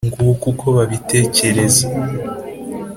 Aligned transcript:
nguko 0.21 0.45
uko 0.51 0.65
babitkereza 0.77 1.85